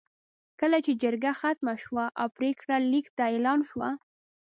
کله 0.59 0.77
چې 0.85 0.91
جرګه 1.03 1.31
ختمه 1.41 1.75
شوه 1.83 2.05
او 2.21 2.27
پرېکړه 2.37 2.75
لیک 2.91 3.07
یې 3.17 3.23
اعلان 3.31 3.59
شو. 3.69 3.79